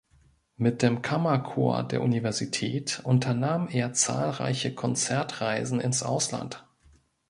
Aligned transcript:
Mit 0.57 0.81
dem 0.81 1.03
Kammerchor 1.03 1.83
der 1.87 2.01
Universität 2.01 3.01
unternahm 3.03 3.67
er 3.67 3.93
zahlreiche 3.93 4.73
Konzertreisen 4.73 5.79
ins 5.79 6.01
Ausland. 6.01 6.67